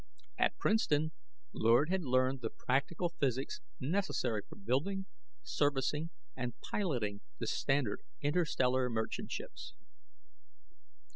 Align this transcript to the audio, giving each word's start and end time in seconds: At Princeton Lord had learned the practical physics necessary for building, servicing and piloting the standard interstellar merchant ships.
At 0.39 0.57
Princeton 0.57 1.11
Lord 1.53 1.91
had 1.91 2.01
learned 2.01 2.41
the 2.41 2.49
practical 2.49 3.09
physics 3.19 3.61
necessary 3.79 4.41
for 4.49 4.55
building, 4.55 5.05
servicing 5.43 6.09
and 6.35 6.59
piloting 6.59 7.21
the 7.37 7.45
standard 7.45 8.01
interstellar 8.19 8.89
merchant 8.89 9.31
ships. 9.31 9.75